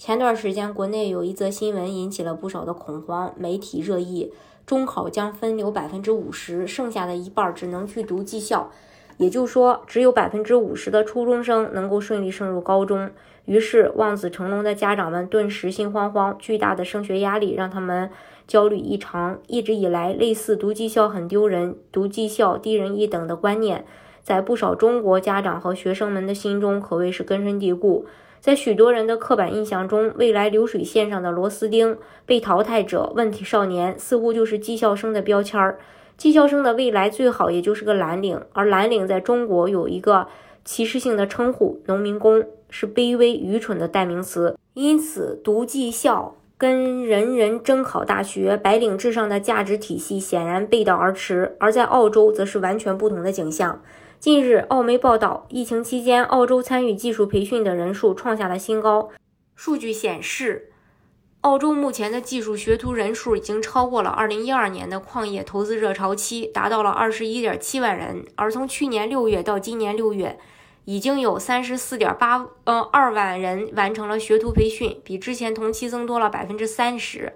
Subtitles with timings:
[0.00, 4.32] 前段时间，国内有一则新闻引起了不少的恐慌，媒体热议。
[4.64, 8.70] 中考将分流百分之五十，剩下的一半只能去读技校，
[9.18, 13.10] 也就是说，只有百分之五十的初中生能够顺利升入高中。
[13.44, 18.08] 于是，望子成龙的家长们顿时心慌慌，巨大的升学压力让他们
[18.46, 19.38] 焦虑异常。
[19.48, 23.84] 一直以来，类似读技校很丢人、读技校低人一等的观念，
[24.22, 28.06] 在不少中国家长和学生们的心中可谓是根深蒂固。
[28.40, 35.78] 在许多人的刻板印象中，未来流水线上的螺丝钉、被淘汰者、问题少年，似乎就是技校生的标签儿。
[36.16, 40.26] 技校生的未来最好也就是个蓝领，而蓝领在中国有一个
[40.64, 44.56] 歧视性的称呼——农民工，是卑微愚蠢的代名词。
[44.72, 51.56] 因此，读技校跟人人争考大学、白领至上的价值体系显然背道而驰。
[51.58, 53.82] 而在澳洲，则是完全不同的景象。
[54.20, 59.08] 近日，澳媒报道，疫情期间，澳洲参与技术培训的人数创下了新高。
[59.56, 60.72] 数据显示，
[61.40, 68.26] 澳洲目前的技术学徒人数已经超过了2012年的矿业投资热潮期，达到了21.7万人。
[68.36, 70.38] 而从去年6月到今年6月，
[70.84, 77.32] 已经有34.8呃2万人完成了学徒培训，比之前同期增多了百分之三十。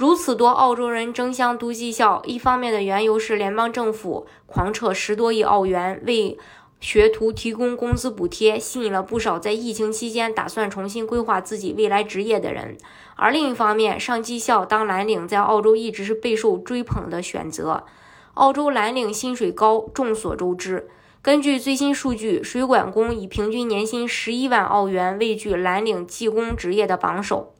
[0.00, 6.38] 如此多澳洲人争相读技校，一方面的缘由是联邦政府狂撤十多亿澳元为
[6.80, 12.78] 学徒提供工资补贴，吸引了不少在疫情期间打算重新规划自己未来职业的人；
[13.16, 17.84] 而另一方面，上技校当蓝领在澳洲一直是备受追捧的选择。
[18.32, 20.88] 澳洲蓝领薪水高，众所周知。
[21.20, 27.52] 根据最新数据，水管工以平均年薪十一万澳元位居蓝领技工职业的榜首。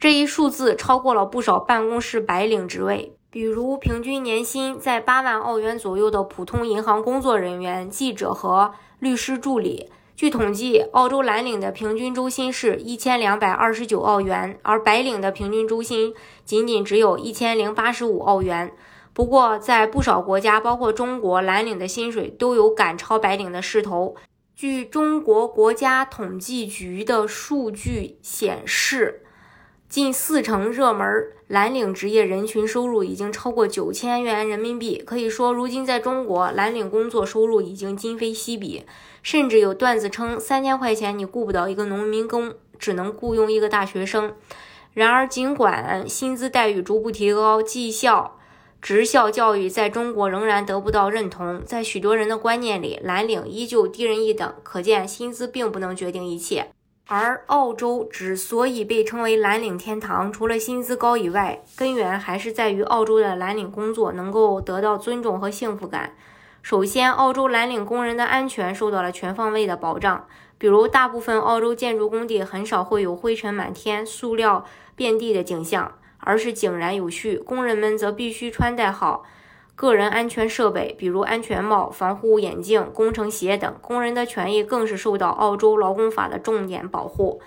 [0.00, 9.90] 这一数字超过了不少办公室白领职位，比如平均年薪在八万澳元左右的普通银行工作人员、记者和律师助理。
[10.16, 16.14] 据统计，澳洲蓝领的平均周薪是一千两百二十九澳元，而白领的平均周薪
[16.46, 18.72] 仅仅只有一千零八十五澳元。
[19.12, 24.16] 不过，在不少国家，包括中国，蓝领的薪水都有赶超白领的势头。
[24.56, 29.26] 据中国国家统计局的数据显示。
[29.90, 31.04] 近四成热门
[31.48, 38.84] 蓝领职业人群收入已经超过九千元人民币，可以说，如今在中国，蓝领工作收入已经今非昔比。
[39.24, 44.32] 甚至有段子称，三千块钱你雇不到一个农民工，只能雇佣一个大学生。
[44.94, 48.38] 然而，尽管薪资待遇逐步提高，技校、
[48.80, 51.64] 职校教育在中国仍然得不到认同。
[51.64, 54.54] 在许多人的观念里，蓝领依旧低人一等。
[54.62, 56.68] 可见，薪资并不能决定一切。
[57.12, 66.14] 而澳洲之所以被称为蓝领天堂，除了薪资高以外，根源还是在于澳洲的蓝领工作能够得到尊重和幸福感。
[66.62, 77.36] 首先，澳洲蓝领工人的安全受到了全方位的保障，比如大部分澳洲建筑工地很少会有灰尘满天、塑料遍地的景象，而是井然有序。
[77.36, 79.24] 工人们则必须穿戴好。
[79.80, 87.40] 个人安全设备，比如安全帽、防护眼镜、工程鞋等，工人的权益更是受到澳洲劳工法的重点保护。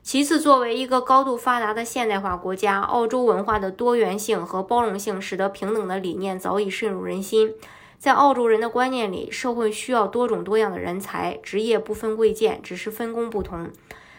[0.00, 7.54] 其次，作为一个高度发达的现代化国家，澳洲文化的多元性和包容性，使得平等的理念早已渗入人心。
[7.98, 13.68] 在澳洲人的观念里，社会需要多种多样的人才，职业不分贵贱，只是分工不同。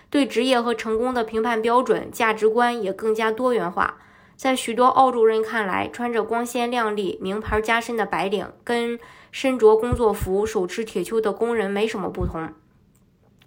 [0.09, 4.00] 对职业和成功的评判标准、价值观也更加多元化。
[4.41, 9.00] 在许多澳洲人看来，穿着光鲜亮丽、名牌加身的白领，跟
[9.31, 12.52] 身着工作服、手持铁锹的工人没什么不同。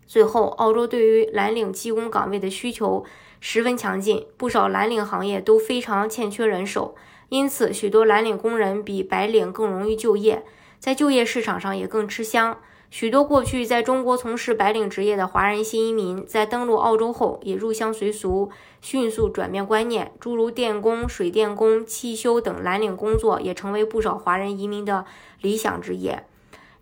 [0.07, 3.05] 最后，澳洲对于蓝领技工岗位的需求
[3.41, 6.95] 十分强劲，不少蓝领行业都非常欠缺人手，
[7.29, 10.45] 因此许多蓝领工人比白领更容易就业，
[10.79, 12.59] 在就业市场上也更吃香。
[12.95, 18.51] 许多过去在中国从事白领职业的华人新移民，在登陆澳洲后也入乡随俗，
[18.81, 20.13] 迅速转变观念。
[20.21, 25.07] 诸如电工、水电工、汽修等蓝领工作，也成为不少华人移民的
[25.41, 26.25] 理想职业。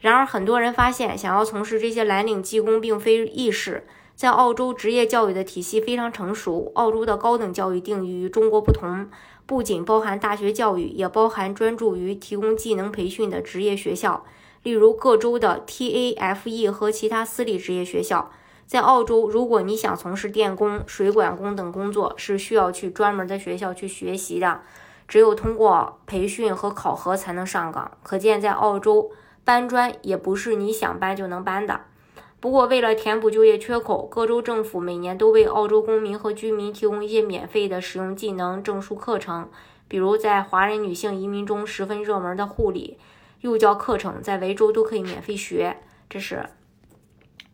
[0.00, 3.86] 然而，很多人发现，想要从事这些蓝领技工并非易事。
[4.14, 6.72] 在澳洲，职业教育的体系非常成熟。
[6.74, 9.08] 澳洲的高等教育定义与中国不同，
[9.46, 14.26] 不仅包含大学教育，也包含专注于提供技能培训的职业学校。
[14.62, 18.30] 例如各州的 TAFE 和其他私立职业学校，
[18.66, 24.60] 在澳洲，如果你想从事电工、水管工等工作，是需要去专门的学校去学习的。
[25.08, 27.90] 只有通过培训和考核才能上岗。
[28.02, 29.10] 可见，在澳洲
[29.44, 31.82] 搬砖也不是你想搬就能搬的。
[32.40, 39.50] 不过，为了填补就业缺口，各州政府每年都为澳洲公民和居民提供一些免费的使用技能证书课程，
[39.86, 42.96] 比如在华人女性移民中十分热门的护理、
[43.42, 45.78] 幼教课程，在维州都可以免费学。
[46.08, 46.48] 这是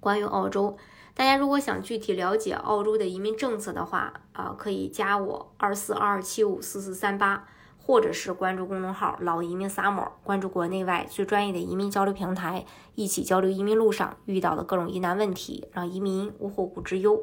[0.01, 0.77] 关于澳洲。
[1.15, 7.49] 大家如果想具体了解澳洲的移民政策的话，啊，可以加我二四二二七五四四三八，
[7.79, 17.19] 或者是关注公众号“老移民 summer”，关注国内外最专业的移民交流平台，一起交流移民路上遇到的各种疑难问题，让移民无后顾之忧。